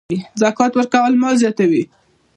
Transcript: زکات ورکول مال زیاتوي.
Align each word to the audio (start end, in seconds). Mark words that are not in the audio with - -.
زکات 0.41 0.71
ورکول 0.75 1.13
مال 1.21 1.35
زیاتوي. 1.41 1.83